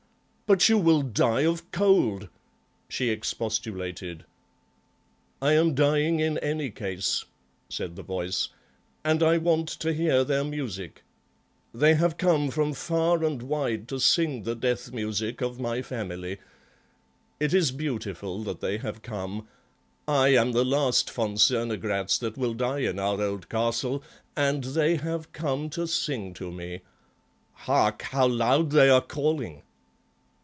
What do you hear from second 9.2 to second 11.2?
I want to hear their music.